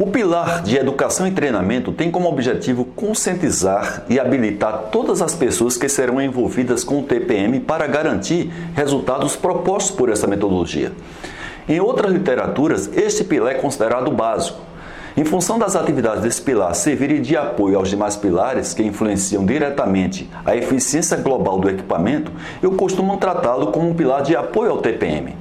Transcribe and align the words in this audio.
O 0.00 0.06
pilar 0.06 0.62
de 0.62 0.78
educação 0.78 1.28
e 1.28 1.30
treinamento 1.30 1.92
tem 1.92 2.10
como 2.10 2.26
objetivo 2.26 2.86
conscientizar 2.86 4.02
e 4.08 4.18
habilitar 4.18 4.84
todas 4.90 5.20
as 5.20 5.34
pessoas 5.34 5.76
que 5.76 5.90
serão 5.90 6.18
envolvidas 6.22 6.82
com 6.82 7.00
o 7.00 7.02
TPM 7.02 7.60
para 7.60 7.86
garantir 7.86 8.50
resultados 8.74 9.36
propostos 9.36 9.94
por 9.94 10.08
essa 10.08 10.26
metodologia. 10.26 10.90
Em 11.68 11.80
outras 11.80 12.10
literaturas, 12.10 12.88
este 12.96 13.22
pilar 13.24 13.52
é 13.52 13.58
considerado 13.58 14.10
básico. 14.10 14.58
Em 15.14 15.24
função 15.26 15.58
das 15.58 15.76
atividades 15.76 16.22
desse 16.22 16.40
pilar 16.40 16.74
servirem 16.74 17.20
de 17.20 17.36
apoio 17.36 17.76
aos 17.76 17.90
demais 17.90 18.16
pilares 18.16 18.72
que 18.72 18.82
influenciam 18.82 19.44
diretamente 19.44 20.30
a 20.46 20.56
eficiência 20.56 21.18
global 21.18 21.58
do 21.58 21.68
equipamento, 21.68 22.32
eu 22.62 22.72
costumo 22.72 23.18
tratá-lo 23.18 23.66
como 23.66 23.90
um 23.90 23.94
pilar 23.94 24.22
de 24.22 24.34
apoio 24.34 24.70
ao 24.70 24.78
TPM. 24.78 25.36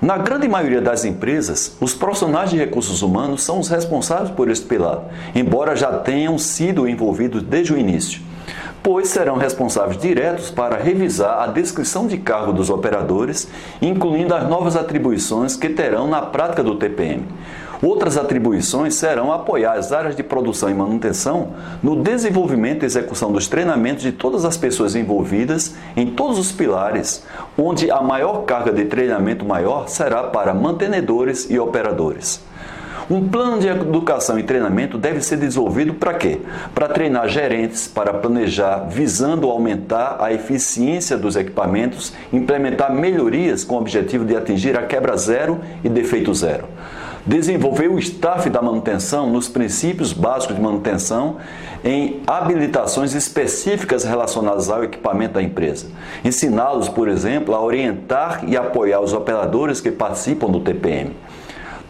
Na 0.00 0.18
grande 0.18 0.46
maioria 0.46 0.82
das 0.82 1.06
empresas, 1.06 1.74
os 1.80 1.94
profissionais 1.94 2.50
de 2.50 2.56
recursos 2.58 3.00
humanos 3.00 3.42
são 3.42 3.58
os 3.58 3.68
responsáveis 3.68 4.30
por 4.30 4.50
este 4.50 4.66
pilar, 4.66 5.04
embora 5.34 5.74
já 5.74 5.90
tenham 6.00 6.38
sido 6.38 6.86
envolvidos 6.86 7.42
desde 7.42 7.72
o 7.72 7.78
início 7.78 8.20
pois 8.86 9.08
serão 9.08 9.36
responsáveis 9.36 10.00
diretos 10.00 10.48
para 10.48 10.76
revisar 10.76 11.42
a 11.42 11.48
descrição 11.48 12.06
de 12.06 12.18
cargo 12.18 12.52
dos 12.52 12.70
operadores, 12.70 13.48
incluindo 13.82 14.32
as 14.32 14.48
novas 14.48 14.76
atribuições 14.76 15.56
que 15.56 15.68
terão 15.68 16.06
na 16.06 16.22
prática 16.22 16.62
do 16.62 16.76
TPM. 16.76 17.24
Outras 17.82 18.16
atribuições 18.16 18.94
serão 18.94 19.32
apoiar 19.32 19.74
as 19.74 19.92
áreas 19.92 20.16
de 20.16 20.22
produção 20.22 20.70
e 20.70 20.74
manutenção 20.74 21.52
no 21.82 21.96
desenvolvimento 22.02 22.82
e 22.82 22.86
execução 22.86 23.30
dos 23.30 23.48
treinamentos 23.48 24.02
de 24.02 24.12
todas 24.12 24.44
as 24.44 24.56
pessoas 24.56 24.94
envolvidas 24.94 25.74
em 25.96 26.06
todos 26.06 26.38
os 26.38 26.52
pilares, 26.52 27.22
onde 27.56 27.90
a 27.90 28.00
maior 28.00 28.44
carga 28.44 28.72
de 28.72 28.86
treinamento 28.86 29.44
maior 29.44 29.88
será 29.88 30.24
para 30.24 30.54
mantenedores 30.54 31.48
e 31.50 31.58
operadores. 31.58 32.40
Um 33.08 33.28
plano 33.28 33.60
de 33.60 33.68
educação 33.68 34.36
e 34.36 34.42
treinamento 34.42 34.98
deve 34.98 35.20
ser 35.20 35.36
desenvolvido 35.36 35.94
para 35.94 36.14
quê? 36.14 36.40
Para 36.74 36.88
treinar 36.88 37.28
gerentes, 37.28 37.86
para 37.86 38.12
planejar 38.12 38.88
visando 38.88 39.48
aumentar 39.48 40.16
a 40.18 40.32
eficiência 40.32 41.16
dos 41.16 41.36
equipamentos, 41.36 42.12
implementar 42.32 42.92
melhorias 42.92 43.62
com 43.62 43.76
o 43.76 43.78
objetivo 43.78 44.24
de 44.24 44.34
atingir 44.34 44.76
a 44.76 44.82
quebra 44.82 45.16
zero 45.16 45.60
e 45.84 45.88
defeito 45.88 46.34
zero 46.34 46.64
desenvolver 47.26 47.88
o 47.88 47.98
staff 47.98 48.48
da 48.48 48.62
manutenção 48.62 49.28
nos 49.28 49.48
princípios 49.48 50.12
básicos 50.12 50.54
de 50.54 50.62
manutenção 50.62 51.36
em 51.84 52.22
habilitações 52.26 53.14
específicas 53.14 54.04
relacionadas 54.04 54.70
ao 54.70 54.84
equipamento 54.84 55.34
da 55.34 55.42
empresa. 55.42 55.88
Ensiná-los, 56.24 56.88
por 56.88 57.08
exemplo, 57.08 57.54
a 57.54 57.60
orientar 57.60 58.44
e 58.46 58.56
apoiar 58.56 59.00
os 59.00 59.12
operadores 59.12 59.80
que 59.80 59.90
participam 59.90 60.48
do 60.48 60.60
TPM. 60.60 61.12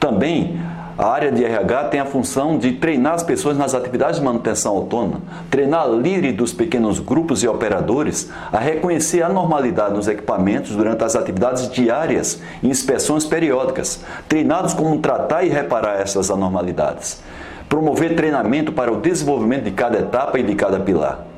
Também 0.01 0.59
a 0.98 1.08
área 1.08 1.30
de 1.30 1.44
RH 1.44 1.84
tem 1.84 2.00
a 2.00 2.06
função 2.06 2.56
de 2.56 2.72
treinar 2.72 3.14
as 3.14 3.22
pessoas 3.22 3.56
nas 3.56 3.75
atividades 3.75 4.19
de 4.19 4.25
manutenção 4.25 4.75
autônoma, 4.75 5.20
treinar 5.50 5.86
líderes 5.91 6.34
dos 6.34 6.53
pequenos 6.55 6.98
grupos 6.98 7.42
e 7.42 7.48
operadores 7.48 8.30
a 8.50 8.58
reconhecer 8.58 9.22
a 9.22 9.28
normalidade 9.28 9.94
nos 9.94 10.08
equipamentos 10.08 10.75
durante 10.75 11.05
as 11.05 11.14
atividades 11.14 11.70
diárias 11.70 12.41
e 12.62 12.69
inspeções 12.69 13.27
periódicas, 13.27 14.03
treinados 14.27 14.72
como 14.72 14.98
tratar 14.98 15.44
e 15.44 15.50
reparar 15.50 16.00
essas 16.00 16.30
anormalidades. 16.30 17.22
Promover 17.69 18.16
treinamento 18.16 18.72
para 18.72 18.91
o 18.91 19.00
desenvolvimento 19.00 19.64
de 19.64 19.72
cada 19.72 19.98
etapa 19.98 20.38
e 20.38 20.42
de 20.42 20.55
cada 20.55 20.81
pilar. 20.81 21.36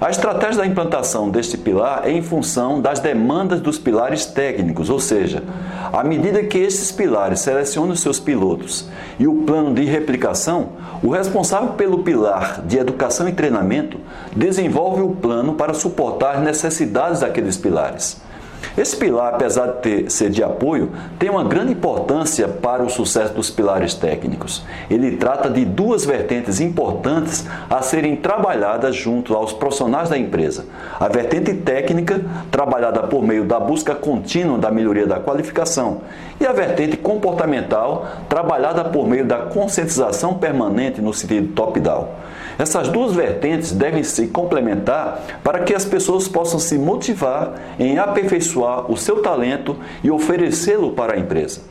A 0.00 0.10
estratégia 0.10 0.56
da 0.56 0.66
implantação 0.66 1.30
deste 1.30 1.56
pilar 1.56 2.02
é 2.04 2.10
em 2.10 2.20
função 2.20 2.80
das 2.80 2.98
demandas 2.98 3.60
dos 3.60 3.78
pilares 3.78 4.26
técnicos, 4.26 4.90
ou 4.90 4.98
seja, 4.98 5.44
à 5.92 6.02
medida 6.02 6.42
que 6.42 6.58
esses 6.58 6.90
pilares 6.90 7.38
selecionam 7.38 7.94
seus 7.94 8.18
pilotos 8.18 8.88
e 9.20 9.28
o 9.28 9.42
plano 9.42 9.72
de 9.72 9.84
replicação, 9.84 10.70
o 11.00 11.10
responsável 11.10 11.70
pelo 11.74 12.00
pilar 12.00 12.60
de 12.66 12.76
educação 12.76 13.28
e 13.28 13.32
treinamento 13.32 13.98
desenvolve 14.34 15.00
o 15.00 15.10
plano 15.10 15.54
para 15.54 15.72
suportar 15.72 16.36
as 16.36 16.42
necessidades 16.42 17.20
daqueles 17.20 17.56
pilares. 17.56 18.20
Esse 18.76 18.96
pilar, 18.96 19.34
apesar 19.34 19.66
de 19.66 19.72
ter, 19.80 20.10
ser 20.10 20.30
de 20.30 20.42
apoio, 20.42 20.90
tem 21.18 21.30
uma 21.30 21.44
grande 21.44 21.72
importância 21.72 22.48
para 22.48 22.82
o 22.82 22.90
sucesso 22.90 23.34
dos 23.34 23.50
pilares 23.50 23.94
técnicos. 23.94 24.64
Ele 24.90 25.16
trata 25.16 25.48
de 25.48 25.64
duas 25.64 26.04
vertentes 26.04 26.60
importantes 26.60 27.46
a 27.70 27.82
serem 27.82 28.16
trabalhadas 28.16 28.96
junto 28.96 29.34
aos 29.34 29.52
profissionais 29.52 30.08
da 30.08 30.18
empresa. 30.18 30.66
A 30.98 31.08
vertente 31.08 31.54
técnica, 31.54 32.20
trabalhada 32.50 33.02
por 33.02 33.22
meio 33.22 33.44
da 33.44 33.60
busca 33.60 33.94
contínua 33.94 34.58
da 34.58 34.70
melhoria 34.70 35.06
da 35.06 35.20
qualificação, 35.20 36.02
e 36.40 36.46
a 36.46 36.52
vertente 36.52 36.96
comportamental, 36.96 38.06
trabalhada 38.28 38.84
por 38.84 39.06
meio 39.06 39.24
da 39.24 39.38
conscientização 39.38 40.34
permanente 40.34 41.00
no 41.00 41.12
sentido 41.12 41.52
top-down. 41.54 42.08
Essas 42.58 42.88
duas 42.88 43.12
vertentes 43.12 43.72
devem 43.72 44.02
se 44.02 44.28
complementar 44.28 45.40
para 45.42 45.60
que 45.60 45.74
as 45.74 45.84
pessoas 45.84 46.28
possam 46.28 46.58
se 46.58 46.78
motivar 46.78 47.54
em 47.78 47.98
aperfeiçoar 47.98 48.90
o 48.90 48.96
seu 48.96 49.22
talento 49.22 49.76
e 50.02 50.10
oferecê-lo 50.10 50.92
para 50.92 51.14
a 51.14 51.18
empresa. 51.18 51.62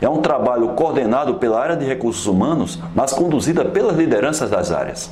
É 0.00 0.08
um 0.08 0.20
trabalho 0.20 0.70
coordenado 0.70 1.34
pela 1.34 1.60
área 1.60 1.76
de 1.76 1.84
recursos 1.84 2.26
humanos, 2.26 2.78
mas 2.94 3.12
conduzida 3.12 3.64
pelas 3.64 3.96
lideranças 3.96 4.50
das 4.50 4.72
áreas. 4.72 5.10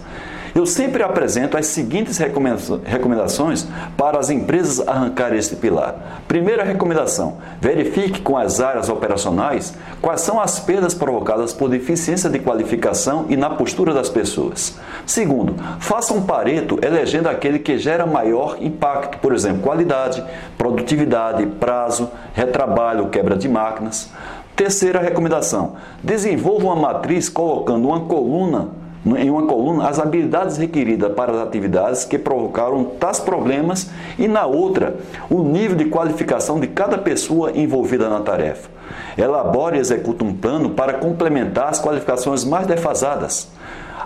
Eu 0.54 0.66
sempre 0.66 1.02
apresento 1.02 1.56
as 1.56 1.66
seguintes 1.66 2.18
recomendações 2.18 3.68
para 3.96 4.18
as 4.18 4.30
empresas 4.30 4.86
arrancarem 4.86 5.38
este 5.38 5.54
pilar. 5.54 6.22
Primeira 6.26 6.64
recomendação: 6.64 7.38
verifique 7.60 8.20
com 8.20 8.36
as 8.36 8.60
áreas 8.60 8.88
operacionais 8.88 9.74
quais 10.00 10.22
são 10.22 10.40
as 10.40 10.58
perdas 10.58 10.94
provocadas 10.94 11.52
por 11.52 11.68
deficiência 11.68 12.28
de 12.28 12.38
qualificação 12.38 13.26
e 13.28 13.36
na 13.36 13.50
postura 13.50 13.94
das 13.94 14.08
pessoas. 14.08 14.78
Segundo, 15.06 15.54
faça 15.78 16.12
um 16.12 16.22
pareto 16.22 16.78
elegendo 16.82 17.28
aquele 17.28 17.58
que 17.58 17.78
gera 17.78 18.06
maior 18.06 18.56
impacto, 18.60 19.18
por 19.18 19.32
exemplo, 19.32 19.62
qualidade, 19.62 20.24
produtividade, 20.58 21.46
prazo, 21.46 22.10
retrabalho, 22.34 23.08
quebra 23.08 23.36
de 23.36 23.48
máquinas. 23.48 24.10
Terceira 24.56 25.00
recomendação: 25.00 25.76
desenvolva 26.02 26.66
uma 26.66 26.76
matriz 26.76 27.28
colocando 27.28 27.88
uma 27.88 28.00
coluna 28.00 28.79
em 29.04 29.30
uma 29.30 29.46
coluna 29.46 29.88
as 29.88 29.98
habilidades 29.98 30.56
requeridas 30.56 31.12
para 31.12 31.32
as 31.32 31.38
atividades 31.38 32.04
que 32.04 32.18
provocaram 32.18 32.84
tais 32.84 33.18
problemas 33.18 33.90
e 34.18 34.28
na 34.28 34.44
outra 34.44 34.96
o 35.30 35.42
nível 35.42 35.76
de 35.76 35.86
qualificação 35.86 36.60
de 36.60 36.66
cada 36.66 36.98
pessoa 36.98 37.52
envolvida 37.54 38.08
na 38.08 38.20
tarefa. 38.20 38.68
Elabore 39.16 39.76
e 39.76 39.80
execute 39.80 40.22
um 40.22 40.34
plano 40.34 40.70
para 40.70 40.94
complementar 40.94 41.68
as 41.68 41.80
qualificações 41.80 42.44
mais 42.44 42.66
defasadas. 42.66 43.48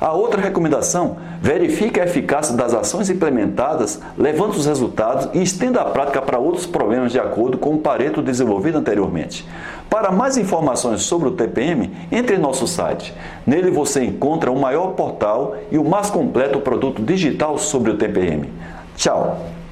A 0.00 0.12
outra 0.12 0.40
recomendação, 0.40 1.16
verifique 1.40 2.00
a 2.00 2.04
eficácia 2.04 2.56
das 2.56 2.74
ações 2.74 3.08
implementadas, 3.10 4.00
levante 4.18 4.58
os 4.58 4.66
resultados 4.66 5.28
e 5.32 5.42
estenda 5.42 5.80
a 5.80 5.84
prática 5.84 6.20
para 6.20 6.38
outros 6.38 6.66
problemas 6.66 7.12
de 7.12 7.18
acordo 7.18 7.58
com 7.58 7.74
o 7.74 7.78
pareto 7.78 8.22
desenvolvido 8.22 8.78
anteriormente. 8.78 9.46
Para 9.88 10.10
mais 10.10 10.36
informações 10.36 11.02
sobre 11.02 11.28
o 11.28 11.32
TPM, 11.32 11.90
entre 12.10 12.36
em 12.36 12.40
nosso 12.40 12.66
site. 12.66 13.14
Nele 13.46 13.70
você 13.70 14.04
encontra 14.04 14.50
o 14.50 14.60
maior 14.60 14.88
portal 14.92 15.56
e 15.70 15.78
o 15.78 15.84
mais 15.84 16.10
completo 16.10 16.60
produto 16.60 17.02
digital 17.02 17.58
sobre 17.58 17.90
o 17.90 17.96
TPM. 17.96 18.52
Tchau! 18.96 19.63